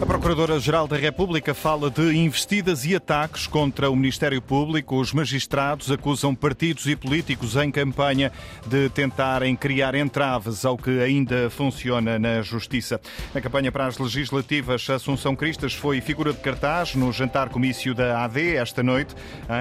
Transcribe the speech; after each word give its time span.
A 0.00 0.06
Procuradora-Geral 0.06 0.86
da 0.86 0.96
República 0.96 1.52
fala 1.52 1.90
de 1.90 2.14
investidas 2.14 2.84
e 2.84 2.94
ataques 2.94 3.48
contra 3.48 3.90
o 3.90 3.96
Ministério 3.96 4.40
Público. 4.40 5.00
Os 5.00 5.12
magistrados 5.12 5.90
acusam 5.90 6.36
partidos 6.36 6.86
e 6.86 6.94
políticos 6.94 7.56
em 7.56 7.68
campanha 7.68 8.30
de 8.64 8.88
tentarem 8.90 9.56
criar 9.56 9.96
entraves 9.96 10.64
ao 10.64 10.78
que 10.78 11.00
ainda 11.00 11.50
funciona 11.50 12.16
na 12.16 12.42
Justiça. 12.42 13.00
Na 13.34 13.40
campanha 13.40 13.72
para 13.72 13.86
as 13.86 13.98
legislativas, 13.98 14.88
Assunção 14.88 15.34
Cristas 15.34 15.74
foi 15.74 16.00
figura 16.00 16.32
de 16.32 16.38
cartaz 16.38 16.94
no 16.94 17.12
jantar 17.12 17.48
comício 17.48 17.92
da 17.92 18.22
AD 18.22 18.54
esta 18.54 18.84
noite 18.84 19.16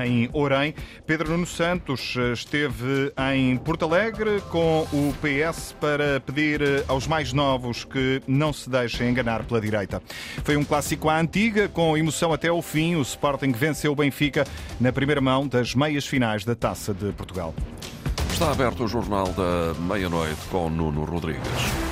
em 0.05 0.29
Orem. 0.33 0.75
Pedro 1.07 1.31
Nuno 1.31 1.47
Santos 1.47 2.15
esteve 2.31 3.11
em 3.33 3.57
Porto 3.57 3.85
Alegre 3.85 4.39
com 4.51 4.87
o 4.93 5.15
PS 5.19 5.75
para 5.81 6.19
pedir 6.19 6.61
aos 6.87 7.07
mais 7.07 7.33
novos 7.33 7.83
que 7.83 8.21
não 8.27 8.53
se 8.53 8.69
deixem 8.69 9.09
enganar 9.09 9.43
pela 9.43 9.59
direita. 9.59 9.99
Foi 10.43 10.55
um 10.57 10.63
clássico 10.63 11.09
à 11.09 11.19
antiga, 11.19 11.67
com 11.67 11.97
emoção 11.97 12.33
até 12.33 12.47
ao 12.49 12.61
fim. 12.61 12.95
O 12.95 13.01
Sporting 13.01 13.51
venceu 13.51 13.91
o 13.91 13.95
Benfica 13.95 14.45
na 14.79 14.91
primeira 14.91 15.21
mão 15.21 15.47
das 15.47 15.75
meias 15.75 16.05
finais 16.05 16.43
da 16.43 16.55
Taça 16.55 16.93
de 16.93 17.11
Portugal. 17.13 17.53
Está 18.31 18.51
aberto 18.51 18.83
o 18.83 18.87
Jornal 18.87 19.27
da 19.29 19.73
Meia-Noite 19.79 20.37
com 20.51 20.69
Nuno 20.69 21.03
Rodrigues. 21.05 21.86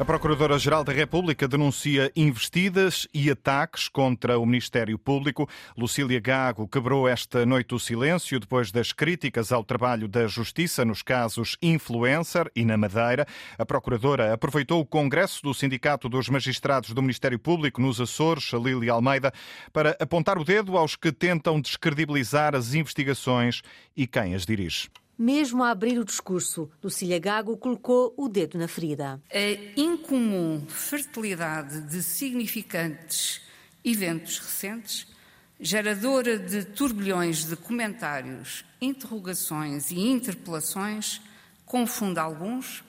A 0.00 0.04
Procuradora-Geral 0.04 0.84
da 0.84 0.92
República 0.92 1.48
denuncia 1.48 2.12
investidas 2.14 3.08
e 3.12 3.28
ataques 3.28 3.88
contra 3.88 4.38
o 4.38 4.46
Ministério 4.46 4.96
Público. 4.96 5.48
Lucília 5.76 6.20
Gago 6.20 6.68
quebrou 6.68 7.08
esta 7.08 7.44
noite 7.44 7.74
o 7.74 7.80
silêncio 7.80 8.38
depois 8.38 8.70
das 8.70 8.92
críticas 8.92 9.50
ao 9.50 9.64
trabalho 9.64 10.06
da 10.06 10.28
Justiça 10.28 10.84
nos 10.84 11.02
casos 11.02 11.56
Influencer 11.60 12.48
e 12.54 12.64
na 12.64 12.76
Madeira. 12.76 13.26
A 13.58 13.66
Procuradora 13.66 14.32
aproveitou 14.32 14.80
o 14.80 14.86
Congresso 14.86 15.42
do 15.42 15.52
Sindicato 15.52 16.08
dos 16.08 16.28
Magistrados 16.28 16.92
do 16.92 17.02
Ministério 17.02 17.38
Público 17.38 17.80
nos 17.80 18.00
Açores, 18.00 18.52
Lília 18.52 18.92
Almeida, 18.92 19.32
para 19.72 19.96
apontar 19.98 20.38
o 20.38 20.44
dedo 20.44 20.78
aos 20.78 20.94
que 20.94 21.10
tentam 21.10 21.60
descredibilizar 21.60 22.54
as 22.54 22.72
investigações 22.72 23.62
e 23.96 24.06
quem 24.06 24.36
as 24.36 24.46
dirige. 24.46 24.88
Mesmo 25.18 25.64
a 25.64 25.70
abrir 25.70 25.98
o 25.98 26.04
discurso, 26.04 26.70
Lucília 26.80 27.18
Gago 27.18 27.56
colocou 27.56 28.14
o 28.16 28.28
dedo 28.28 28.56
na 28.56 28.68
ferida. 28.68 29.20
A 29.32 29.80
incomum 29.80 30.64
fertilidade 30.68 31.80
de 31.80 32.04
significantes 32.04 33.40
eventos 33.84 34.38
recentes, 34.38 35.08
geradora 35.58 36.38
de 36.38 36.64
turbilhões 36.64 37.44
de 37.44 37.56
comentários, 37.56 38.64
interrogações 38.80 39.90
e 39.90 39.98
interpelações, 39.98 41.20
confunde 41.66 42.20
alguns, 42.20 42.84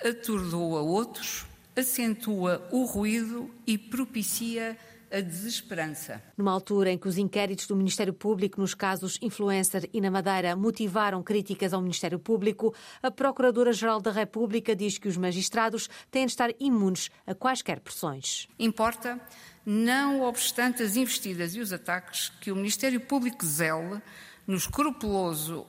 atordoa 0.00 0.82
outros, 0.82 1.46
acentua 1.74 2.64
o 2.70 2.84
ruído 2.84 3.50
e 3.66 3.76
propicia 3.76 4.78
a 5.12 5.20
desesperança. 5.20 6.22
Numa 6.36 6.50
altura 6.50 6.90
em 6.90 6.98
que 6.98 7.06
os 7.06 7.18
inquéritos 7.18 7.66
do 7.66 7.76
Ministério 7.76 8.14
Público 8.14 8.60
nos 8.60 8.74
casos 8.74 9.18
Influencer 9.20 9.88
e 9.92 10.00
na 10.00 10.10
Madeira 10.10 10.56
motivaram 10.56 11.22
críticas 11.22 11.74
ao 11.74 11.82
Ministério 11.82 12.18
Público, 12.18 12.74
a 13.02 13.10
Procuradora-Geral 13.10 14.00
da 14.00 14.10
República 14.10 14.74
diz 14.74 14.96
que 14.96 15.08
os 15.08 15.16
magistrados 15.16 15.88
têm 16.10 16.24
de 16.24 16.32
estar 16.32 16.50
imunes 16.58 17.10
a 17.26 17.34
quaisquer 17.34 17.80
pressões. 17.80 18.48
Importa, 18.58 19.20
não 19.64 20.22
obstante 20.22 20.82
as 20.82 20.96
investidas 20.96 21.54
e 21.54 21.60
os 21.60 21.72
ataques, 21.72 22.30
que 22.40 22.50
o 22.50 22.56
Ministério 22.56 23.00
Público 23.00 23.44
zele 23.44 24.00
no 24.46 24.56
escrupuloso 24.56 25.66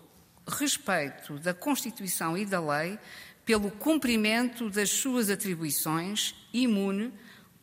respeito 0.47 1.37
da 1.39 1.53
Constituição 1.53 2.37
e 2.37 2.45
da 2.45 2.59
lei 2.59 2.97
pelo 3.45 3.69
cumprimento 3.71 4.69
das 4.69 4.89
suas 4.89 5.29
atribuições, 5.29 6.33
imune 6.53 7.11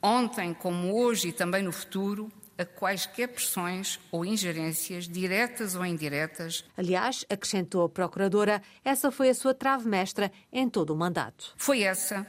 ontem 0.03 0.55
como 0.55 0.95
hoje 0.95 1.29
e 1.29 1.33
também 1.33 1.63
no 1.63 1.73
futuro, 1.73 2.31
a 2.61 2.65
quaisquer 2.65 3.29
pressões 3.29 3.99
ou 4.11 4.25
ingerências, 4.25 5.09
diretas 5.09 5.75
ou 5.75 5.85
indiretas. 5.85 6.65
Aliás, 6.77 7.25
acrescentou 7.31 7.85
a 7.85 7.89
Procuradora, 7.89 8.63
essa 8.85 9.11
foi 9.11 9.31
a 9.31 9.35
sua 9.35 9.55
trave 9.55 9.89
mestra 9.89 10.31
em 10.53 10.69
todo 10.69 10.91
o 10.91 10.97
mandato. 10.97 11.55
Foi 11.57 11.83
essa, 11.83 12.27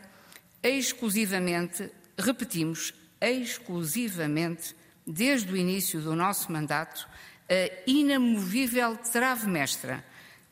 exclusivamente, 0.64 1.92
repetimos, 2.18 2.94
exclusivamente, 3.20 4.74
desde 5.06 5.52
o 5.52 5.58
início 5.58 6.00
do 6.00 6.16
nosso 6.16 6.52
mandato, 6.52 7.08
a 7.50 7.82
inamovível 7.86 8.96
trave 8.96 9.48
mestra 9.48 10.04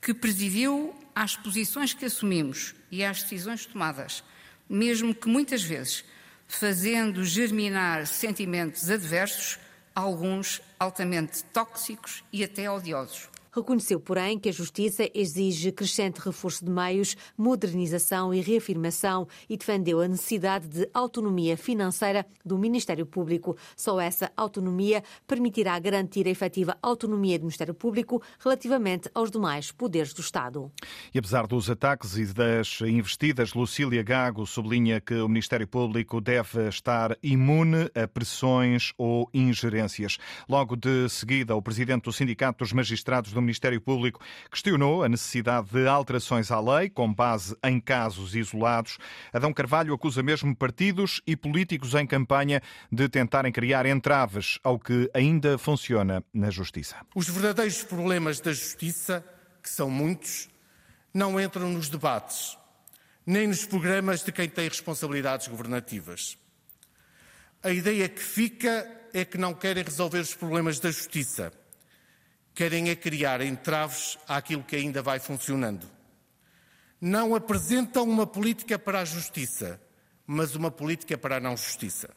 que 0.01 0.13
presidiu 0.13 0.93
às 1.15 1.37
posições 1.37 1.93
que 1.93 2.05
assumimos 2.05 2.75
e 2.91 3.03
às 3.03 3.23
decisões 3.23 3.65
tomadas, 3.65 4.23
mesmo 4.67 5.15
que 5.15 5.29
muitas 5.29 5.63
vezes 5.63 6.03
fazendo 6.49 7.23
germinar 7.23 8.07
sentimentos 8.07 8.89
adversos, 8.89 9.59
alguns 9.95 10.59
altamente 10.79 11.43
tóxicos 11.45 12.23
e 12.33 12.43
até 12.43 12.69
odiosos. 12.69 13.29
Reconheceu, 13.51 13.99
porém, 13.99 14.37
que 14.37 14.49
a 14.49 14.51
Justiça 14.51 15.09
exige 15.13 15.71
crescente 15.71 16.19
reforço 16.19 16.63
de 16.63 16.71
meios, 16.71 17.15
modernização 17.37 18.33
e 18.33 18.41
reafirmação 18.41 19.27
e 19.49 19.57
defendeu 19.57 20.01
a 20.01 20.07
necessidade 20.07 20.67
de 20.67 20.89
autonomia 20.93 21.57
financeira 21.57 22.25
do 22.45 22.57
Ministério 22.57 23.05
Público. 23.05 23.57
Só 23.75 23.99
essa 23.99 24.31
autonomia 24.37 25.03
permitirá 25.27 25.77
garantir 25.79 26.27
a 26.27 26.29
efetiva 26.29 26.77
autonomia 26.81 27.37
do 27.39 27.43
Ministério 27.43 27.73
Público 27.73 28.21
relativamente 28.39 29.09
aos 29.13 29.31
demais 29.31 29.71
poderes 29.71 30.13
do 30.13 30.21
Estado. 30.21 30.71
E 31.13 31.19
apesar 31.19 31.47
dos 31.47 31.69
ataques 31.69 32.17
e 32.17 32.25
das 32.25 32.81
investidas, 32.81 33.53
Lucília 33.53 34.03
Gago 34.03 34.45
sublinha 34.45 35.01
que 35.01 35.15
o 35.15 35.27
Ministério 35.27 35.67
Público 35.67 36.21
deve 36.21 36.67
estar 36.67 37.17
imune 37.23 37.89
a 37.95 38.07
pressões 38.07 38.93
ou 38.97 39.29
ingerências. 39.33 40.17
Logo 40.47 40.75
de 40.75 41.09
seguida, 41.09 41.55
o 41.55 41.61
presidente 41.61 42.03
do 42.03 42.13
Sindicato 42.13 42.63
dos 42.63 42.73
Magistrados 42.73 43.31
do 43.31 43.38
Ministério 43.41 43.79
Público 43.79 44.21
questionou 44.49 45.03
a 45.03 45.09
necessidade 45.09 45.69
de 45.71 45.87
alterações 45.87 46.51
à 46.51 46.59
lei 46.59 46.89
com 46.89 47.13
base 47.13 47.55
em 47.63 47.79
casos 47.79 48.35
isolados. 48.35 48.97
Adão 49.33 49.53
Carvalho 49.53 49.93
acusa 49.93 50.21
mesmo 50.23 50.55
partidos 50.55 51.21
e 51.25 51.35
políticos 51.35 51.93
em 51.93 52.05
campanha 52.05 52.61
de 52.91 53.07
tentarem 53.09 53.51
criar 53.51 53.85
entraves 53.85 54.59
ao 54.63 54.79
que 54.79 55.09
ainda 55.13 55.57
funciona 55.57 56.23
na 56.33 56.49
Justiça. 56.49 56.95
Os 57.15 57.29
verdadeiros 57.29 57.83
problemas 57.83 58.39
da 58.39 58.51
Justiça, 58.51 59.23
que 59.61 59.69
são 59.69 59.89
muitos, 59.89 60.49
não 61.13 61.39
entram 61.39 61.69
nos 61.69 61.89
debates, 61.89 62.57
nem 63.25 63.47
nos 63.47 63.65
programas 63.65 64.23
de 64.23 64.31
quem 64.31 64.47
tem 64.47 64.67
responsabilidades 64.67 65.47
governativas. 65.47 66.37
A 67.61 67.71
ideia 67.71 68.07
que 68.07 68.21
fica 68.21 68.87
é 69.13 69.25
que 69.25 69.37
não 69.37 69.53
querem 69.53 69.83
resolver 69.83 70.19
os 70.19 70.33
problemas 70.33 70.79
da 70.79 70.91
Justiça 70.91 71.51
querem 72.59 72.89
é 72.89 72.95
criar 72.95 73.39
entraves 73.39 74.17
àquilo 74.27 74.65
que 74.65 74.75
ainda 74.75 75.01
vai 75.01 75.17
funcionando. 75.17 75.89
Não 76.99 77.33
apresentam 77.33 78.03
uma 78.03 78.27
política 78.27 78.77
para 78.77 78.99
a 78.99 79.05
justiça, 79.05 79.79
mas 80.27 80.55
uma 80.55 80.69
política 80.69 81.17
para 81.17 81.37
a 81.37 81.39
não 81.39 81.55
justiça. 81.55 82.09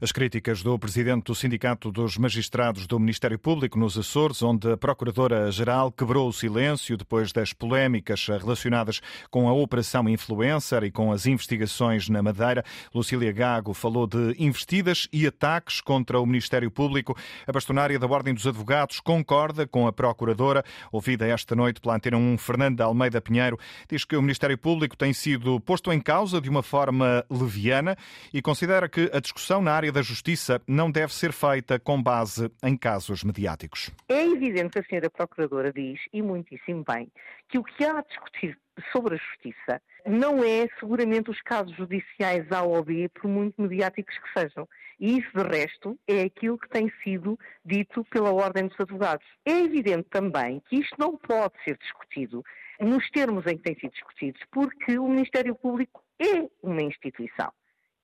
As 0.00 0.12
críticas 0.12 0.62
do 0.62 0.78
presidente 0.78 1.24
do 1.24 1.34
Sindicato 1.34 1.92
dos 1.92 2.16
Magistrados 2.16 2.86
do 2.86 2.98
Ministério 2.98 3.38
Público 3.38 3.78
nos 3.78 3.98
Açores, 3.98 4.42
onde 4.42 4.72
a 4.72 4.76
Procuradora-Geral 4.76 5.92
quebrou 5.92 6.28
o 6.28 6.32
silêncio 6.32 6.96
depois 6.96 7.32
das 7.32 7.52
polémicas 7.52 8.26
relacionadas 8.26 9.00
com 9.30 9.48
a 9.48 9.52
Operação 9.52 10.08
Influencer 10.08 10.84
e 10.84 10.90
com 10.90 11.12
as 11.12 11.26
investigações 11.26 12.08
na 12.08 12.22
Madeira. 12.22 12.64
Lucília 12.94 13.32
Gago 13.32 13.74
falou 13.74 14.06
de 14.06 14.34
investidas 14.38 15.08
e 15.12 15.26
ataques 15.26 15.80
contra 15.80 16.20
o 16.20 16.26
Ministério 16.26 16.70
Público. 16.70 17.16
A 17.46 17.52
bastonária 17.52 17.98
da 17.98 18.06
Ordem 18.06 18.34
dos 18.34 18.46
Advogados 18.46 19.00
concorda 19.00 19.66
com 19.66 19.86
a 19.86 19.92
Procuradora. 19.92 20.64
Ouvida 20.90 21.26
esta 21.26 21.54
noite 21.54 21.80
pela 21.80 21.96
Antena 21.96 22.16
1, 22.16 22.38
Fernanda 22.38 22.84
Almeida 22.84 23.20
Pinheiro, 23.20 23.58
diz 23.88 24.04
que 24.04 24.16
o 24.16 24.22
Ministério 24.22 24.56
Público 24.56 24.96
tem 24.96 25.12
sido 25.12 25.60
posto 25.60 25.92
em 25.92 26.00
causa 26.00 26.40
de 26.40 26.48
uma 26.48 26.62
forma 26.62 27.24
leviana 27.30 27.96
e 28.32 28.40
considera 28.42 28.88
que 28.88 29.10
a 29.12 29.20
discussão 29.20 29.59
na 29.60 29.72
área 29.72 29.92
da 29.92 30.02
justiça 30.02 30.60
não 30.66 30.90
deve 30.90 31.12
ser 31.14 31.32
feita 31.32 31.78
com 31.78 32.02
base 32.02 32.50
em 32.62 32.76
casos 32.76 33.22
mediáticos. 33.24 33.90
É 34.08 34.26
evidente 34.26 34.70
que 34.70 34.78
a 34.78 34.84
senhora 34.84 35.10
Procuradora 35.10 35.72
diz, 35.72 36.00
e 36.12 36.22
muitíssimo 36.22 36.84
bem, 36.86 37.10
que 37.48 37.58
o 37.58 37.64
que 37.64 37.84
há 37.84 37.98
a 37.98 38.02
discutir 38.02 38.58
sobre 38.92 39.14
a 39.14 39.18
justiça 39.18 39.82
não 40.06 40.42
é 40.42 40.66
seguramente 40.78 41.30
os 41.30 41.40
casos 41.42 41.74
judiciais 41.76 42.50
A 42.50 42.62
ou 42.62 42.82
B, 42.82 43.08
por 43.08 43.28
muito 43.28 43.60
mediáticos 43.60 44.16
que 44.18 44.40
sejam. 44.40 44.68
E 44.98 45.18
isso, 45.18 45.30
de 45.34 45.42
resto, 45.42 45.98
é 46.06 46.22
aquilo 46.22 46.58
que 46.58 46.68
tem 46.68 46.92
sido 47.02 47.38
dito 47.64 48.04
pela 48.04 48.32
Ordem 48.32 48.66
dos 48.66 48.78
Advogados. 48.78 49.26
É 49.44 49.60
evidente 49.60 50.08
também 50.10 50.62
que 50.68 50.76
isto 50.76 50.94
não 50.98 51.16
pode 51.16 51.54
ser 51.64 51.78
discutido 51.78 52.44
nos 52.80 53.08
termos 53.10 53.46
em 53.46 53.56
que 53.56 53.62
tem 53.62 53.74
sido 53.78 53.92
discutido, 53.92 54.38
porque 54.50 54.98
o 54.98 55.08
Ministério 55.08 55.54
Público 55.54 56.02
é 56.18 56.48
uma 56.62 56.82
instituição. 56.82 57.52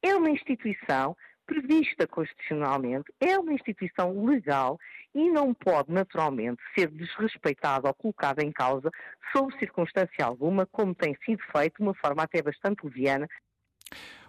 É 0.03 0.15
uma 0.15 0.31
instituição 0.31 1.17
prevista 1.47 2.07
constitucionalmente, 2.07 3.13
é 3.21 3.39
uma 3.39 3.53
instituição 3.53 4.25
legal 4.27 4.79
e 5.15 5.31
não 5.31 5.55
pode, 5.55 5.91
naturalmente, 5.91 6.61
ser 6.77 6.89
desrespeitada 6.89 7.89
ou 7.89 7.95
colocada 7.95 8.45
em 8.45 8.53
causa 8.53 8.91
sob 9.33 9.57
circunstância 9.59 10.25
alguma, 10.25 10.67
como 10.67 10.95
tem 10.95 11.17
sido 11.25 11.43
feito 11.53 11.77
de 11.79 11.83
uma 11.83 11.95
forma 11.95 12.23
até 12.23 12.43
bastante 12.43 12.85
leviana. 12.85 13.27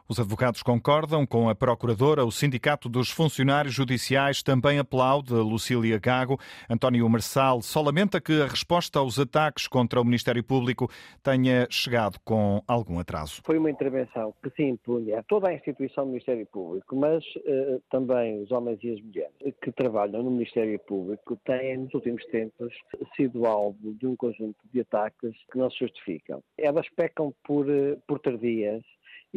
Os 0.09 0.21
advogados 0.21 0.63
concordam 0.63 1.25
com 1.25 1.49
a 1.49 1.55
Procuradora. 1.55 2.23
O 2.23 2.31
Sindicato 2.31 2.87
dos 2.87 3.11
Funcionários 3.11 3.73
Judiciais 3.73 4.41
também 4.41 4.79
aplaude 4.79 5.33
Lucília 5.33 5.99
Gago. 5.99 6.39
António 6.69 7.09
Marçal 7.09 7.61
só 7.61 7.81
lamenta 7.81 8.21
que 8.21 8.41
a 8.41 8.47
resposta 8.47 8.99
aos 8.99 9.19
ataques 9.19 9.67
contra 9.67 9.99
o 9.99 10.05
Ministério 10.05 10.41
Público 10.41 10.89
tenha 11.21 11.67
chegado 11.69 12.17
com 12.23 12.63
algum 12.65 12.99
atraso. 12.99 13.41
Foi 13.45 13.57
uma 13.57 13.69
intervenção 13.69 14.33
que 14.41 14.49
se 14.51 14.63
impunha 14.63 15.19
a 15.19 15.23
toda 15.23 15.49
a 15.49 15.53
instituição 15.53 16.05
do 16.05 16.11
Ministério 16.11 16.45
Público, 16.45 16.95
mas 16.95 17.21
uh, 17.35 17.81
também 17.89 18.41
os 18.41 18.49
homens 18.49 18.79
e 18.83 18.93
as 18.93 19.01
mulheres 19.01 19.55
que 19.61 19.73
trabalham 19.73 20.23
no 20.23 20.31
Ministério 20.31 20.79
Público 20.79 21.37
têm, 21.43 21.79
nos 21.79 21.93
últimos 21.93 22.23
tempos, 22.27 22.73
sido 23.17 23.45
alvo 23.45 23.93
de 23.95 24.07
um 24.07 24.15
conjunto 24.15 24.57
de 24.73 24.79
ataques 24.79 25.33
que 25.51 25.57
não 25.57 25.69
se 25.69 25.79
justificam. 25.79 26.41
Elas 26.57 26.87
pecam 26.95 27.33
por, 27.43 27.67
uh, 27.67 28.01
por 28.07 28.19
tardias 28.19 28.81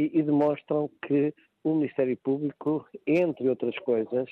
e, 0.01 0.19
e 0.19 0.23
demonstram 0.23 0.91
que 1.07 1.35
o 1.63 1.75
Ministério 1.75 2.17
Público, 2.17 2.87
entre 3.07 3.49
outras 3.49 3.79
coisas, 3.81 4.31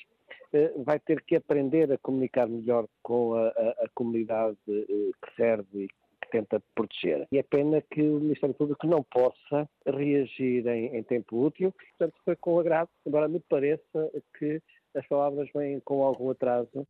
eh, 0.52 0.72
vai 0.78 0.98
ter 0.98 1.22
que 1.22 1.36
aprender 1.36 1.92
a 1.92 1.98
comunicar 1.98 2.48
melhor 2.48 2.86
com 3.02 3.34
a, 3.34 3.48
a, 3.48 3.84
a 3.84 3.88
comunidade 3.94 4.56
eh, 4.66 5.10
que 5.22 5.36
serve 5.36 5.84
e 5.84 5.88
que 5.88 6.30
tenta 6.30 6.62
proteger. 6.74 7.28
E 7.30 7.38
é 7.38 7.42
pena 7.42 7.82
que 7.82 8.00
o 8.00 8.18
Ministério 8.18 8.54
Público 8.54 8.86
não 8.86 9.02
possa 9.02 9.68
reagir 9.86 10.66
em, 10.66 10.96
em 10.96 11.02
tempo 11.02 11.44
útil. 11.44 11.74
Portanto, 11.98 12.18
foi 12.24 12.36
com 12.36 12.58
agrado, 12.58 12.88
embora 13.06 13.28
me 13.28 13.40
pareça 13.40 14.10
que 14.38 14.62
as 14.94 15.06
palavras 15.06 15.50
vêm 15.54 15.80
com 15.80 16.02
algum 16.02 16.30
atraso 16.30 16.86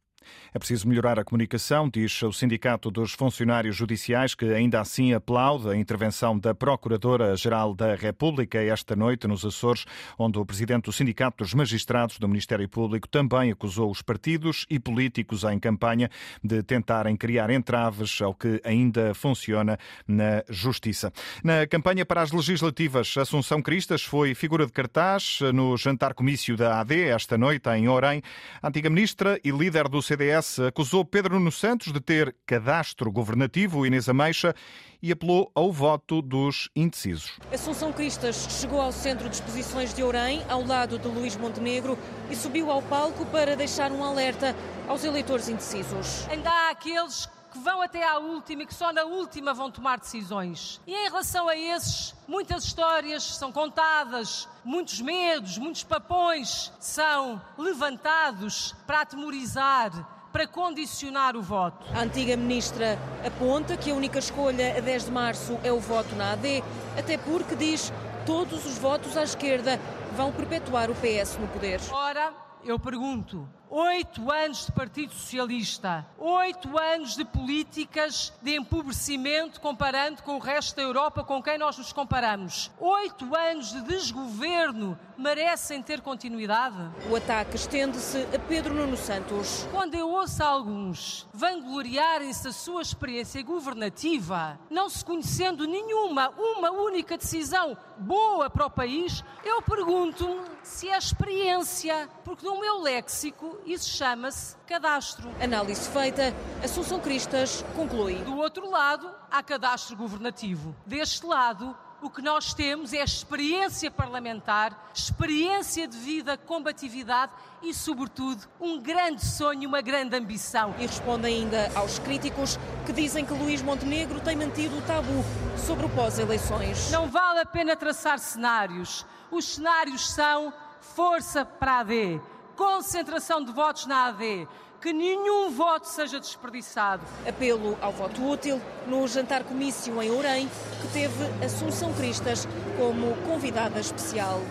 é 0.54 0.58
preciso 0.58 0.88
melhorar 0.88 1.18
a 1.18 1.24
comunicação, 1.24 1.88
diz 1.88 2.22
o 2.22 2.32
Sindicato 2.32 2.90
dos 2.90 3.12
Funcionários 3.12 3.76
Judiciais, 3.76 4.34
que 4.34 4.46
ainda 4.46 4.80
assim 4.80 5.12
aplaude 5.12 5.68
a 5.68 5.76
intervenção 5.76 6.38
da 6.38 6.54
Procuradora-Geral 6.54 7.74
da 7.74 7.94
República 7.94 8.58
esta 8.58 8.96
noite 8.96 9.26
nos 9.26 9.44
Açores, 9.44 9.84
onde 10.18 10.38
o 10.38 10.44
presidente 10.44 10.84
do 10.84 10.92
Sindicato 10.92 11.44
dos 11.44 11.54
Magistrados 11.54 12.18
do 12.18 12.28
Ministério 12.28 12.68
Público 12.68 13.08
também 13.08 13.50
acusou 13.50 13.90
os 13.90 14.02
partidos 14.02 14.66
e 14.70 14.78
políticos 14.78 15.44
em 15.44 15.58
campanha 15.58 16.10
de 16.42 16.62
tentarem 16.62 17.16
criar 17.16 17.50
entraves 17.50 18.20
ao 18.22 18.34
que 18.34 18.60
ainda 18.64 19.14
funciona 19.14 19.78
na 20.06 20.42
Justiça. 20.48 21.12
Na 21.42 21.66
campanha 21.66 22.04
para 22.06 22.22
as 22.22 22.32
legislativas, 22.32 23.16
Assunção 23.16 23.60
Cristas 23.60 24.02
foi 24.02 24.34
figura 24.34 24.66
de 24.66 24.72
cartaz 24.72 25.40
no 25.52 25.76
jantar 25.76 26.14
comício 26.14 26.56
da 26.56 26.80
AD 26.80 27.00
esta 27.08 27.36
noite 27.36 27.68
em 27.70 27.88
Orem. 27.88 28.22
A 28.62 28.68
antiga 28.68 28.88
ministra 28.88 29.38
e 29.44 29.50
líder 29.50 29.88
do 29.88 30.00
CDS 30.08 30.60
acusou 30.60 31.04
Pedro 31.04 31.34
Nuno 31.34 31.52
Santos 31.52 31.92
de 31.92 32.00
ter 32.00 32.34
cadastro 32.46 33.12
governativo, 33.12 33.84
Inês 33.84 34.08
Ameixa, 34.08 34.54
e 35.02 35.12
apelou 35.12 35.52
ao 35.54 35.70
voto 35.70 36.22
dos 36.22 36.70
indecisos. 36.74 37.38
Assunção 37.52 37.92
Cristas 37.92 38.46
chegou 38.58 38.80
ao 38.80 38.90
centro 38.90 39.28
de 39.28 39.34
exposições 39.34 39.92
de 39.92 40.02
Ourém, 40.02 40.42
ao 40.48 40.64
lado 40.64 40.98
de 40.98 41.06
Luís 41.06 41.36
Montenegro, 41.36 41.98
e 42.30 42.34
subiu 42.34 42.70
ao 42.70 42.80
palco 42.80 43.26
para 43.26 43.54
deixar 43.54 43.92
um 43.92 44.02
alerta 44.02 44.56
aos 44.88 45.04
eleitores 45.04 45.50
indecisos. 45.50 46.26
Ainda 46.30 46.48
há 46.48 46.70
aqueles 46.70 47.28
que 47.58 47.64
vão 47.64 47.82
até 47.82 48.06
à 48.06 48.18
última 48.18 48.62
e 48.62 48.66
que 48.66 48.74
só 48.74 48.92
na 48.92 49.02
última 49.02 49.52
vão 49.52 49.70
tomar 49.70 49.98
decisões. 49.98 50.80
E 50.86 50.94
em 50.94 51.04
relação 51.08 51.48
a 51.48 51.56
esses, 51.56 52.14
muitas 52.26 52.64
histórias 52.64 53.22
são 53.24 53.50
contadas, 53.50 54.48
muitos 54.64 55.00
medos, 55.00 55.58
muitos 55.58 55.82
papões 55.82 56.72
são 56.78 57.42
levantados 57.58 58.74
para 58.86 59.00
atemorizar, 59.00 59.90
para 60.32 60.46
condicionar 60.46 61.36
o 61.36 61.42
voto. 61.42 61.84
A 61.94 62.02
antiga 62.02 62.36
ministra 62.36 62.96
aponta 63.26 63.76
que 63.76 63.90
a 63.90 63.94
única 63.94 64.20
escolha 64.20 64.78
a 64.78 64.80
10 64.80 65.06
de 65.06 65.10
março 65.10 65.58
é 65.64 65.72
o 65.72 65.80
voto 65.80 66.14
na 66.14 66.32
AD, 66.32 66.62
até 66.96 67.18
porque 67.18 67.56
diz 67.56 67.92
todos 68.24 68.64
os 68.66 68.78
votos 68.78 69.16
à 69.16 69.24
esquerda 69.24 69.80
vão 70.14 70.30
perpetuar 70.30 70.90
o 70.90 70.94
PS 70.94 71.38
no 71.40 71.48
poder. 71.48 71.80
Ora, 71.90 72.32
eu 72.64 72.78
pergunto, 72.78 73.48
Oito 73.70 74.32
anos 74.32 74.64
de 74.64 74.72
Partido 74.72 75.12
Socialista, 75.12 76.06
oito 76.16 76.78
anos 76.78 77.14
de 77.14 77.22
políticas 77.22 78.32
de 78.40 78.56
empobrecimento 78.56 79.60
comparando 79.60 80.22
com 80.22 80.36
o 80.36 80.38
resto 80.38 80.76
da 80.76 80.82
Europa 80.82 81.22
com 81.22 81.42
quem 81.42 81.58
nós 81.58 81.76
nos 81.76 81.92
comparamos. 81.92 82.70
Oito 82.80 83.36
anos 83.36 83.70
de 83.70 83.82
desgoverno 83.82 84.98
merecem 85.18 85.82
ter 85.82 86.00
continuidade? 86.00 86.78
O 87.10 87.16
ataque 87.16 87.56
estende-se 87.56 88.26
a 88.34 88.38
Pedro 88.38 88.72
Nuno 88.72 88.96
Santos. 88.96 89.66
Quando 89.70 89.94
eu 89.94 90.08
ouço 90.08 90.42
alguns 90.42 91.28
vangloriarem-se 91.34 92.44
da 92.44 92.52
sua 92.52 92.80
experiência 92.80 93.42
governativa, 93.42 94.58
não 94.70 94.88
se 94.88 95.04
conhecendo 95.04 95.66
nenhuma, 95.66 96.30
uma 96.38 96.70
única 96.70 97.18
decisão 97.18 97.76
boa 97.98 98.48
para 98.48 98.64
o 98.64 98.70
país, 98.70 99.22
eu 99.44 99.60
pergunto-me 99.60 100.40
se 100.62 100.88
é 100.88 100.96
experiência, 100.96 102.08
porque 102.24 102.46
no 102.46 102.60
meu 102.60 102.80
léxico 102.80 103.57
isso 103.66 103.90
chama-se 103.90 104.56
cadastro. 104.66 105.30
Análise 105.42 105.88
feita, 105.90 106.34
Assunção 106.62 107.00
Cristas 107.00 107.64
conclui. 107.74 108.14
Do 108.16 108.36
outro 108.36 108.70
lado, 108.70 109.10
há 109.30 109.42
cadastro 109.42 109.96
governativo. 109.96 110.74
Deste 110.86 111.24
lado, 111.26 111.76
o 112.00 112.08
que 112.08 112.22
nós 112.22 112.54
temos 112.54 112.92
é 112.92 113.02
experiência 113.02 113.90
parlamentar, 113.90 114.90
experiência 114.94 115.86
de 115.86 115.98
vida, 115.98 116.36
combatividade 116.36 117.32
e, 117.60 117.74
sobretudo, 117.74 118.46
um 118.60 118.80
grande 118.80 119.24
sonho, 119.24 119.68
uma 119.68 119.80
grande 119.80 120.16
ambição. 120.16 120.74
E 120.78 120.86
responde 120.86 121.26
ainda 121.26 121.70
aos 121.74 121.98
críticos 121.98 122.58
que 122.86 122.92
dizem 122.92 123.24
que 123.24 123.32
Luís 123.32 123.62
Montenegro 123.62 124.20
tem 124.20 124.36
mantido 124.36 124.78
o 124.78 124.82
tabu 124.82 125.24
sobre 125.56 125.86
o 125.86 125.88
pós-eleições. 125.88 126.90
Não 126.90 127.08
vale 127.08 127.40
a 127.40 127.46
pena 127.46 127.74
traçar 127.74 128.18
cenários. 128.20 129.04
Os 129.30 129.44
cenários 129.56 130.08
são 130.08 130.52
força 130.80 131.44
para 131.44 131.72
a 131.72 131.80
AD, 131.80 132.20
concentração 132.58 133.44
de 133.44 133.52
votos 133.52 133.86
na 133.86 134.08
AD, 134.08 134.48
que 134.82 134.92
nenhum 134.92 135.48
voto 135.48 135.86
seja 135.86 136.18
desperdiçado. 136.18 137.04
Apelo 137.26 137.78
ao 137.80 137.92
voto 137.92 138.28
útil 138.28 138.60
no 138.88 139.06
jantar 139.06 139.44
comício 139.44 140.02
em 140.02 140.10
Ourém, 140.10 140.48
que 140.82 140.88
teve 140.92 141.44
Assunção 141.44 141.94
Cristas 141.94 142.48
como 142.76 143.14
convidada 143.28 143.78
especial. 143.78 144.42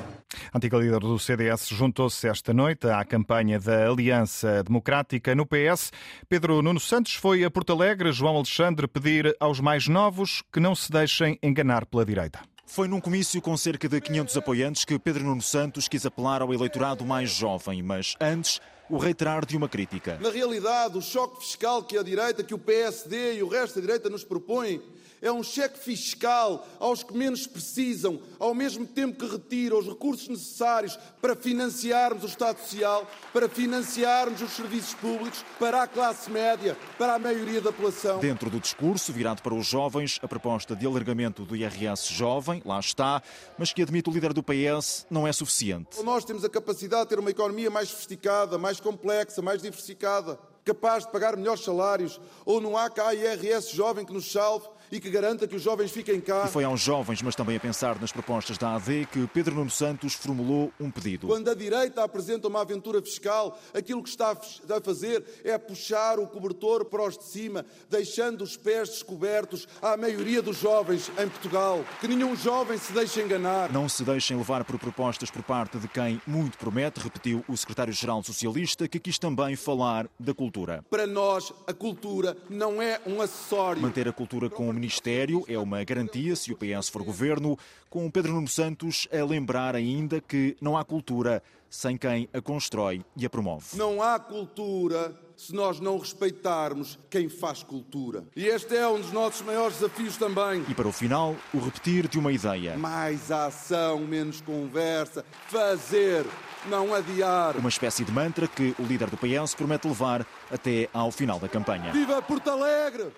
A 0.54 0.58
antiga 0.58 0.78
líder 0.78 1.00
do 1.00 1.20
CDS 1.20 1.68
juntou-se 1.68 2.28
esta 2.28 2.54
noite 2.54 2.88
à 2.88 3.04
campanha 3.04 3.60
da 3.60 3.90
Aliança 3.90 4.64
Democrática 4.64 5.36
no 5.36 5.46
PS. 5.46 5.92
Pedro 6.30 6.62
Nuno 6.62 6.80
Santos 6.80 7.16
foi 7.16 7.44
a 7.44 7.52
Porto 7.52 7.74
Alegre, 7.74 8.14
João 8.14 8.38
Alexandre, 8.38 8.88
pedir 8.88 9.36
aos 9.38 9.60
mais 9.60 9.90
novos 9.90 10.42
que 10.52 10.62
não 10.62 10.74
se 10.74 10.90
deixem 10.90 11.38
enganar 11.44 11.86
pela 11.86 12.06
direita. 12.06 12.40
Foi 12.70 12.86
num 12.86 13.00
comício 13.00 13.42
com 13.42 13.56
cerca 13.56 13.88
de 13.88 14.00
500 14.00 14.38
apoiantes 14.38 14.84
que 14.84 15.00
Pedro 15.00 15.24
Nuno 15.24 15.42
Santos 15.42 15.88
quis 15.88 16.06
apelar 16.06 16.42
ao 16.42 16.54
eleitorado 16.54 17.06
mais 17.06 17.32
jovem, 17.32 17.82
mas 17.82 18.14
antes 18.20 18.60
o 18.90 18.98
reiterar 18.98 19.46
de 19.46 19.58
uma 19.58 19.68
crítica. 19.68 20.18
Na 20.22 20.30
realidade, 20.30 20.98
o 20.98 21.02
choque 21.02 21.44
fiscal 21.44 21.84
que 21.84 21.98
a 21.98 22.04
direita, 22.04 22.44
que 22.44 22.54
o 22.54 22.60
PSD 22.60 23.36
e 23.36 23.44
o 23.44 23.48
resto 23.48 23.76
da 23.76 23.82
direita 23.82 24.10
nos 24.10 24.24
propõem 24.24 24.82
é 25.22 25.32
um 25.32 25.44
cheque 25.44 25.80
fiscal 25.80 26.68
aos 26.80 27.04
que 27.04 27.16
menos 27.16 27.48
precisam, 27.48 28.20
ao 28.40 28.54
mesmo 28.54 28.86
tempo 28.86 29.18
que 29.18 29.32
retira 29.32 29.78
os 29.78 29.88
recursos 29.88 30.28
necessários 30.28 30.98
para 31.22 31.36
financiarmos 31.36 32.24
o 32.24 32.28
Estado 32.28 32.60
Social, 32.60 33.10
para 33.34 33.50
financiarmos 33.50 34.42
os 34.42 34.52
serviços 34.52 34.94
públicos, 34.96 35.44
para 35.60 35.84
a 35.84 35.88
classe 35.88 36.30
média, 36.30 36.78
para 36.98 37.16
a 37.16 37.20
maioria 37.20 37.62
da 37.62 37.72
população. 37.72 38.20
Dentro 38.20 38.50
do 38.50 38.60
discurso 38.60 39.12
virado 39.12 39.42
para 39.42 39.54
os 39.54 39.66
jovens, 39.66 40.20
a 40.22 40.28
proposta 40.28 40.76
de 40.76 40.86
alargamento 40.86 41.46
do 41.46 41.56
IRS 41.56 42.14
jovem, 42.14 42.62
lá 42.66 42.80
está, 42.80 43.22
mas 43.58 43.74
que 43.74 43.82
admite 43.82 44.10
o 44.10 44.14
líder 44.14 44.34
do 44.34 44.44
PS, 44.44 45.06
não 45.10 45.28
é 45.28 45.34
suficiente. 45.34 46.02
Nós 46.04 46.24
temos 46.24 46.44
a 46.44 46.50
capacidade 46.50 47.04
de 47.04 47.10
ter 47.10 47.20
uma 47.20 47.32
economia 47.32 47.70
mais 47.70 47.90
sofisticada, 47.90 48.58
mais 48.58 48.77
complexa, 48.80 49.42
mais 49.42 49.62
diversificada, 49.62 50.40
capaz 50.64 51.06
de 51.06 51.12
pagar 51.12 51.36
melhores 51.38 51.64
salários, 51.64 52.20
ou 52.46 52.60
não 52.60 52.78
há 52.78 52.90
cá 52.90 53.14
IRS 53.14 53.72
jovem 53.76 54.06
que 54.06 54.14
nos 54.14 54.32
salve 54.32 54.68
e 54.92 55.00
que 55.00 55.10
garanta 55.10 55.48
que 55.48 55.56
os 55.56 55.62
jovens 55.62 55.92
fiquem 55.92 56.20
cá. 56.20 56.46
E 56.48 56.52
foi 56.52 56.64
aos 56.64 56.82
jovens, 56.82 57.22
mas 57.22 57.36
também 57.36 57.56
a 57.56 57.60
pensar 57.60 58.00
nas 58.00 58.12
propostas 58.12 58.58
da 58.58 58.76
AD, 58.76 59.08
que 59.12 59.28
Pedro 59.28 59.56
Nuno 59.56 59.70
Santos 59.70 60.14
formulou 60.14 60.72
um 60.80 60.90
pedido. 60.90 61.28
Quando 61.28 61.50
a 61.50 61.54
direita 61.54 62.04
apresenta 62.04 62.48
uma 62.48 62.62
aventura 62.62 63.02
fiscal, 63.02 63.60
aquilo 63.74 64.02
que 64.04 64.10
está 64.10 64.32
a 64.32 64.82
fazer 64.82 65.24
é 65.44 65.58
puxar 65.58 66.20
o 66.20 66.28
cobertor 66.28 66.86
para 66.86 67.04
os 67.04 67.18
de 67.18 67.26
cima, 67.26 67.66
deixando 67.90 68.42
os 68.42 68.56
pés 68.56 68.90
descobertos 68.90 69.68
à 69.82 69.98
maioria 69.98 70.42
dos 70.42 70.58
jovens 70.58 71.12
em 71.18 71.28
Portugal. 71.28 71.84
Que 72.00 72.08
nenhum 72.08 72.36
jovem 72.36 72.78
se 72.78 72.94
deixe 72.94 73.22
enganar. 73.22 73.72
Não 73.72 73.90
se 73.90 74.04
deixem 74.04 74.38
levar 74.38 74.64
por 74.64 74.78
propostas 74.78 75.30
por 75.30 75.44
parte 75.44 75.78
de 75.78 75.88
quem 75.88 76.22
muito 76.26 76.58
promete, 76.58 77.00
repetiu 77.00 77.44
o 77.48 77.58
secretário-geral 77.58 78.24
socialista, 78.24 78.88
que 78.88 79.00
quis 79.00 79.18
também 79.18 79.56
falar 79.56 80.08
da 80.20 80.34
cultura. 80.34 80.84
Para 80.90 81.08
nós, 81.08 81.52
a 81.66 81.74
cultura 81.74 82.38
não 82.50 82.82
é 82.82 83.00
um 83.06 83.22
acessório. 83.22 83.82
Manter 83.82 84.08
a 84.08 84.14
cultura 84.14 84.50
com 84.50 84.70
Ministério 84.78 85.44
é 85.48 85.58
uma 85.58 85.84
garantia 85.84 86.36
se 86.36 86.54
o 86.54 86.58
PS 86.58 86.90
for 86.90 87.04
governo, 87.04 87.58
com 87.90 88.10
Pedro 88.12 88.34
Nuno 88.34 88.48
Santos 88.48 89.08
a 89.12 89.26
lembrar 89.26 89.76
ainda 89.76 90.22
que 90.22 90.56
não 90.62 90.78
há 90.78 90.86
cultura 90.86 91.42
sem 91.70 91.98
quem 91.98 92.30
a 92.34 92.40
constrói 92.40 93.04
e 93.16 93.26
a 93.26 93.30
promove. 93.30 93.66
Não 93.76 94.02
há 94.02 94.20
cultura 94.20 95.14
se 95.36 95.54
nós 95.54 95.80
não 95.80 95.98
respeitarmos 95.98 96.98
quem 97.10 97.30
faz 97.30 97.62
cultura. 97.62 98.24
E 98.36 98.46
este 98.46 98.76
é 98.76 98.88
um 98.88 99.00
dos 99.00 99.12
nossos 99.12 99.42
maiores 99.42 99.78
desafios 99.78 100.18
também. 100.18 100.66
E 100.68 100.74
para 100.74 100.88
o 100.88 100.92
final, 100.92 101.36
o 101.54 101.60
repetir 101.60 102.08
de 102.08 102.18
uma 102.18 102.32
ideia. 102.32 102.76
Mais 102.78 103.32
ação, 103.32 104.00
menos 104.00 104.42
conversa. 104.42 105.24
Fazer, 105.48 106.26
não 106.66 106.94
adiar. 106.94 107.56
Uma 107.58 107.70
espécie 107.70 108.04
de 108.04 108.12
mantra 108.12 108.48
que 108.48 108.74
o 108.80 108.84
líder 108.84 109.10
do 109.10 109.18
PS 109.18 109.54
promete 109.54 109.88
levar 109.88 110.26
até 110.52 110.90
ao 110.92 111.12
final 111.12 111.40
da 111.40 111.48
campanha. 111.48 111.92
Viva 111.92 112.22
Porto 112.22 112.50
Alegre! 112.50 113.12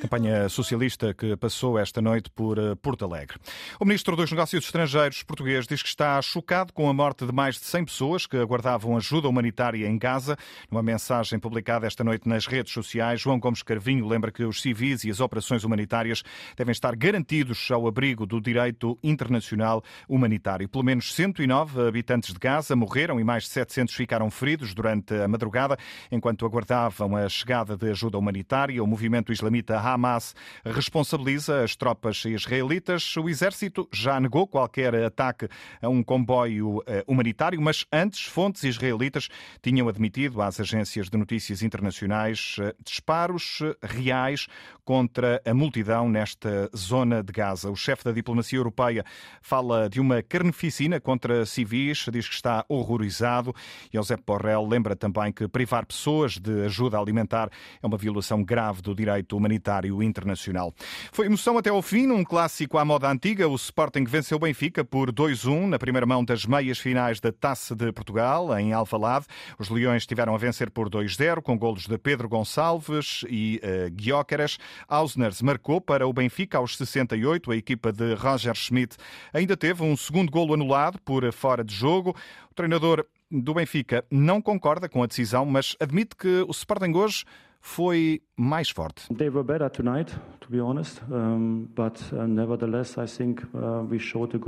Campanha 0.00 0.48
socialista 0.48 1.12
que 1.12 1.36
passou 1.36 1.78
esta 1.78 2.00
noite 2.00 2.30
por 2.30 2.58
eh, 2.58 2.74
Porto 2.74 3.04
Alegre. 3.04 3.38
O 3.78 3.84
ministro 3.84 4.14
dos 4.16 4.30
Negócios 4.30 4.64
Estrangeiros 4.64 5.22
português 5.22 5.66
diz 5.66 5.82
que 5.82 5.88
está 5.88 6.20
chocado 6.22 6.72
com 6.72 6.88
a 6.88 6.92
morte 6.92 7.26
de 7.26 7.32
mais 7.32 7.56
de 7.56 7.64
100 7.64 7.84
pessoas 7.84 8.26
que 8.26 8.36
aguardavam 8.36 8.96
ajuda 8.96 9.28
humanitária 9.28 9.86
em 9.86 9.98
Gaza. 9.98 10.36
Numa 10.70 10.82
mensagem 10.82 11.38
publicada 11.38 11.86
esta 11.86 12.04
noite 12.04 12.28
nas 12.28 12.46
redes 12.46 12.72
sociais, 12.72 13.20
João 13.20 13.38
Gomes 13.40 13.62
Carvinho 13.62 14.06
lembra 14.06 14.30
que 14.30 14.44
os 14.44 14.62
civis 14.62 15.04
e 15.04 15.10
as 15.10 15.20
operações 15.20 15.64
humanitárias 15.64 16.22
devem 16.56 16.72
estar 16.72 16.94
garantidos 16.94 17.70
ao 17.70 17.86
abrigo 17.86 18.26
do 18.26 18.40
direito 18.40 18.98
internacional 19.02 19.82
humanitário. 20.08 20.68
Pelo 20.68 20.84
menos 20.84 21.14
109 21.14 21.88
habitantes 21.88 22.32
de 22.32 22.38
Gaza 22.38 22.76
morreram 22.76 23.18
e 23.18 23.24
mais 23.24 23.44
de 23.44 23.50
700 23.50 23.94
ficaram 23.94 24.30
feridos 24.30 24.74
durante 24.74 25.14
a 25.14 25.26
madrugada 25.26 25.76
enquanto 26.12 26.46
aguardavam 26.46 27.16
a 27.16 27.28
chegada 27.28 27.76
de 27.76 27.90
ajuda 27.90 28.18
humanitária. 28.18 28.82
O 28.82 28.86
movimento 28.86 29.32
islamita 29.32 29.79
Hamas 29.80 30.34
responsabiliza 30.64 31.62
as 31.62 31.74
tropas 31.74 32.24
israelitas. 32.24 33.16
O 33.16 33.28
exército 33.28 33.88
já 33.92 34.20
negou 34.20 34.46
qualquer 34.46 34.94
ataque 34.94 35.48
a 35.80 35.88
um 35.88 36.02
comboio 36.02 36.82
eh, 36.86 37.04
humanitário, 37.06 37.60
mas 37.60 37.86
antes 37.92 38.24
fontes 38.26 38.64
israelitas 38.64 39.28
tinham 39.62 39.88
admitido 39.88 40.42
às 40.42 40.60
agências 40.60 41.08
de 41.08 41.16
notícias 41.16 41.62
internacionais 41.62 42.56
eh, 42.60 42.74
disparos 42.84 43.60
eh, 43.62 43.76
reais 43.82 44.46
contra 44.84 45.40
a 45.44 45.54
multidão 45.54 46.08
nesta 46.08 46.68
zona 46.76 47.22
de 47.22 47.32
Gaza. 47.32 47.70
O 47.70 47.76
chefe 47.76 48.04
da 48.04 48.12
diplomacia 48.12 48.58
europeia 48.58 49.04
fala 49.40 49.88
de 49.88 50.00
uma 50.00 50.22
carneficina 50.22 51.00
contra 51.00 51.46
civis, 51.46 52.06
diz 52.12 52.28
que 52.28 52.34
está 52.34 52.64
horrorizado. 52.68 53.54
José 53.92 54.16
Borrell 54.16 54.66
lembra 54.66 54.96
também 54.96 55.32
que 55.32 55.48
privar 55.48 55.86
pessoas 55.86 56.38
de 56.38 56.64
ajuda 56.64 56.98
alimentar 56.98 57.50
é 57.82 57.86
uma 57.86 57.96
violação 57.96 58.42
grave 58.42 58.82
do 58.82 58.94
direito 58.94 59.36
humanitário 59.36 59.69
internacional. 60.02 60.74
Foi 61.12 61.26
emoção 61.26 61.56
até 61.56 61.70
ao 61.70 61.82
fim, 61.82 62.06
num 62.06 62.24
clássico 62.24 62.78
à 62.78 62.84
moda 62.84 63.10
antiga. 63.10 63.48
O 63.48 63.54
Sporting 63.54 64.04
venceu 64.04 64.36
o 64.36 64.40
Benfica 64.40 64.84
por 64.84 65.12
2-1 65.12 65.66
na 65.66 65.78
primeira 65.78 66.06
mão 66.06 66.24
das 66.24 66.44
meias 66.44 66.78
finais 66.78 67.20
da 67.20 67.30
Taça 67.32 67.74
de 67.74 67.92
Portugal, 67.92 68.58
em 68.58 68.72
Alvalade. 68.72 69.26
Os 69.58 69.68
Leões 69.68 70.06
tiveram 70.06 70.34
a 70.34 70.38
vencer 70.38 70.70
por 70.70 70.88
2-0, 70.88 71.42
com 71.42 71.56
golos 71.58 71.86
de 71.86 71.98
Pedro 71.98 72.28
Gonçalves 72.28 73.24
e 73.28 73.60
uh, 73.62 73.90
Guiócaras. 73.90 74.58
Ausners 74.88 75.42
marcou 75.42 75.80
para 75.80 76.06
o 76.06 76.12
Benfica 76.12 76.58
aos 76.58 76.76
68. 76.76 77.50
A 77.50 77.56
equipa 77.56 77.92
de 77.92 78.14
Roger 78.14 78.54
Schmidt 78.54 78.96
ainda 79.32 79.56
teve 79.56 79.82
um 79.82 79.96
segundo 79.96 80.30
golo 80.30 80.54
anulado 80.54 80.98
por 81.04 81.30
fora 81.32 81.62
de 81.62 81.74
jogo. 81.74 82.16
O 82.50 82.54
treinador 82.54 83.06
do 83.30 83.54
Benfica 83.54 84.04
não 84.10 84.42
concorda 84.42 84.88
com 84.88 85.02
a 85.02 85.06
decisão, 85.06 85.46
mas 85.46 85.76
admite 85.78 86.16
que 86.16 86.44
o 86.48 86.50
Sporting 86.50 86.92
hoje 86.94 87.24
foi 87.60 88.22
mais 88.36 88.70
forte. 88.70 89.04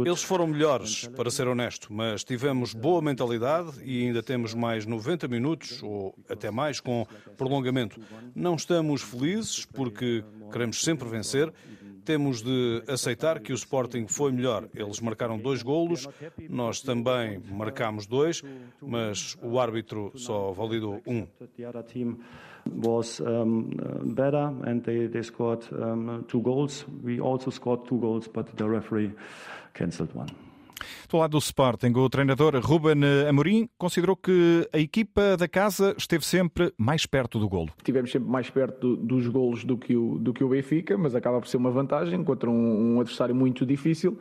Eles 0.08 0.22
foram 0.22 0.46
melhores, 0.46 1.06
para 1.08 1.30
ser 1.30 1.46
honesto, 1.46 1.92
mas 1.92 2.24
tivemos 2.24 2.72
boa 2.72 3.02
mentalidade 3.02 3.72
e 3.84 4.06
ainda 4.06 4.22
temos 4.22 4.54
mais 4.54 4.86
90 4.86 5.28
minutos 5.28 5.82
ou 5.82 6.14
até 6.28 6.50
mais 6.50 6.80
com 6.80 7.06
prolongamento. 7.36 8.00
Não 8.34 8.54
estamos 8.54 9.02
felizes 9.02 9.66
porque 9.66 10.24
queremos 10.50 10.82
sempre 10.82 11.08
vencer. 11.08 11.52
Temos 12.04 12.42
de 12.42 12.82
aceitar 12.88 13.40
que 13.40 13.52
o 13.52 13.54
Sporting 13.54 14.06
foi 14.08 14.32
melhor. 14.32 14.68
Eles 14.74 15.00
marcaram 15.00 15.38
dois 15.38 15.62
golos, 15.62 16.08
nós 16.48 16.80
também 16.80 17.40
marcámos 17.50 18.06
dois, 18.06 18.42
mas 18.80 19.36
o 19.42 19.58
árbitro 19.58 20.12
só 20.14 20.52
validou 20.52 21.00
um 21.06 21.26
was 22.66 23.20
um, 23.20 23.70
better 24.14 24.52
and 24.64 24.84
they, 24.84 25.06
they 25.08 25.22
scored 25.22 25.64
um, 25.72 26.24
two 26.28 26.40
goals. 26.40 26.84
We 27.02 27.20
also 27.20 27.50
scored 27.50 27.86
two 27.86 27.98
goals, 27.98 28.28
but 28.28 28.56
the 28.56 28.68
referee 28.68 29.12
cancelled 29.74 30.14
one. 30.14 30.28
Do 31.12 31.18
lado 31.18 31.32
do 31.32 31.38
Sporting, 31.38 31.92
o 31.94 32.08
treinador 32.08 32.58
Ruben 32.58 33.02
Amorim 33.28 33.68
considerou 33.76 34.16
que 34.16 34.66
a 34.72 34.78
equipa 34.78 35.36
da 35.36 35.46
casa 35.46 35.94
esteve 35.98 36.24
sempre 36.24 36.72
mais 36.78 37.04
perto 37.04 37.38
do 37.38 37.46
golo. 37.46 37.68
Estivemos 37.76 38.10
sempre 38.10 38.30
mais 38.30 38.48
perto 38.48 38.96
do, 38.96 38.96
dos 38.96 39.28
golos 39.28 39.62
do 39.62 39.76
que, 39.76 39.94
o, 39.94 40.18
do 40.18 40.32
que 40.32 40.42
o 40.42 40.48
Benfica, 40.48 40.96
mas 40.96 41.14
acaba 41.14 41.38
por 41.38 41.46
ser 41.46 41.58
uma 41.58 41.70
vantagem 41.70 42.24
contra 42.24 42.48
um, 42.48 42.94
um 42.94 43.00
adversário 43.00 43.34
muito 43.34 43.66
difícil 43.66 44.18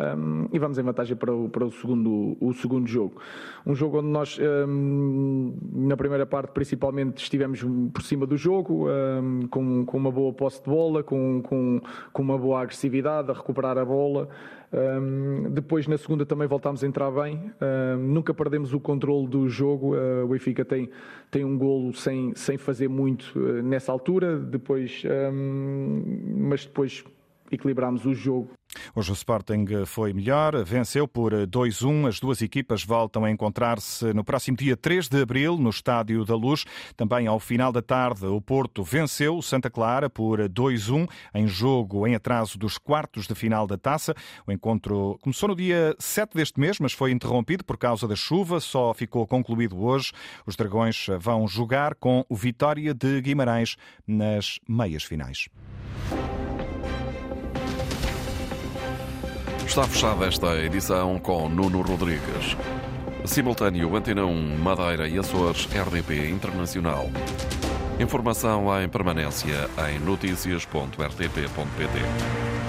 um, 0.00 0.48
e 0.52 0.58
vamos 0.58 0.78
em 0.78 0.82
vantagem 0.82 1.16
para 1.16 1.34
o, 1.34 1.48
para 1.48 1.64
o, 1.64 1.70
segundo, 1.70 2.36
o 2.40 2.52
segundo 2.54 2.86
jogo. 2.86 3.20
Um 3.66 3.74
jogo 3.74 3.98
onde 3.98 4.08
nós, 4.08 4.38
um, 4.66 5.54
na 5.72 5.96
primeira 5.96 6.24
parte, 6.24 6.52
principalmente, 6.52 7.22
estivemos 7.22 7.62
por 7.92 8.02
cima 8.02 8.26
do 8.26 8.36
jogo, 8.36 8.88
um, 8.88 9.46
com, 9.48 9.84
com 9.84 9.96
uma 9.96 10.10
boa 10.10 10.32
posse 10.32 10.62
de 10.62 10.70
bola, 10.70 11.02
com, 11.02 11.42
com, 11.42 11.80
com 12.12 12.22
uma 12.22 12.38
boa 12.38 12.62
agressividade, 12.62 13.30
a 13.30 13.34
recuperar 13.34 13.76
a 13.76 13.84
bola. 13.84 14.28
Um, 14.72 15.50
depois, 15.50 15.86
na 15.86 15.98
segunda, 15.98 16.24
também 16.24 16.48
voltámos 16.48 16.82
a 16.82 16.86
entrar 16.86 17.10
bem. 17.10 17.52
Um, 17.60 17.98
nunca 17.98 18.32
perdemos 18.32 18.72
o 18.72 18.80
controle 18.80 19.28
do 19.28 19.46
jogo. 19.48 19.94
Uh, 19.94 20.24
o 20.24 20.28
Benfica 20.28 20.64
tem, 20.64 20.88
tem 21.30 21.44
um 21.44 21.58
golo 21.58 21.92
sem, 21.92 22.32
sem 22.34 22.56
fazer 22.56 22.88
muito 22.88 23.38
uh, 23.38 23.62
nessa 23.62 23.92
altura. 23.92 24.38
Depois, 24.38 25.02
um, 25.30 26.02
mas 26.48 26.64
depois 26.64 27.04
equilibramos 27.52 28.04
o 28.04 28.14
jogo. 28.14 28.50
Hoje 28.94 29.10
o 29.10 29.14
Sporting 29.14 29.66
foi 29.86 30.12
melhor, 30.12 30.64
venceu 30.64 31.06
por 31.06 31.32
2-1. 31.32 32.08
As 32.08 32.18
duas 32.18 32.40
equipas 32.40 32.82
voltam 32.82 33.24
a 33.24 33.30
encontrar-se 33.30 34.12
no 34.14 34.24
próximo 34.24 34.56
dia 34.56 34.76
3 34.76 35.08
de 35.08 35.20
abril, 35.20 35.58
no 35.58 35.70
Estádio 35.70 36.24
da 36.24 36.34
Luz. 36.34 36.64
Também 36.96 37.26
ao 37.26 37.38
final 37.38 37.70
da 37.70 37.82
tarde, 37.82 38.24
o 38.26 38.40
Porto 38.40 38.82
venceu 38.82 39.36
o 39.36 39.42
Santa 39.42 39.70
Clara 39.70 40.08
por 40.08 40.38
2-1, 40.48 41.06
em 41.34 41.46
jogo 41.46 42.06
em 42.06 42.14
atraso 42.14 42.58
dos 42.58 42.78
quartos 42.78 43.26
de 43.26 43.34
final 43.34 43.66
da 43.66 43.76
taça. 43.76 44.14
O 44.46 44.52
encontro 44.52 45.18
começou 45.20 45.50
no 45.50 45.56
dia 45.56 45.94
7 45.98 46.34
deste 46.34 46.58
mês, 46.58 46.78
mas 46.80 46.92
foi 46.92 47.10
interrompido 47.12 47.64
por 47.64 47.76
causa 47.76 48.08
da 48.08 48.16
chuva, 48.16 48.58
só 48.58 48.94
ficou 48.94 49.26
concluído 49.26 49.82
hoje. 49.82 50.12
Os 50.46 50.56
Dragões 50.56 51.06
vão 51.20 51.46
jogar 51.46 51.94
com 51.94 52.24
o 52.28 52.34
Vitória 52.34 52.94
de 52.94 53.20
Guimarães 53.20 53.76
nas 54.06 54.58
meias 54.66 55.04
finais. 55.04 55.48
Está 59.66 59.84
fechada 59.84 60.26
esta 60.26 60.56
edição 60.56 61.18
com 61.18 61.48
Nuno 61.48 61.82
Rodrigues. 61.82 62.56
Simultâneo 63.24 63.96
Antena 63.96 64.26
1, 64.26 64.58
Madeira 64.58 65.08
e 65.08 65.18
Açores, 65.18 65.66
RDP 65.66 66.28
Internacional. 66.28 67.08
Informação 67.98 68.82
em 68.82 68.88
permanência 68.88 69.68
em 69.90 69.98
notícias.rtp.pt. 69.98 72.61